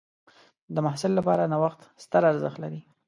[0.73, 2.81] د محصل لپاره نوښت ستر ارزښت لري.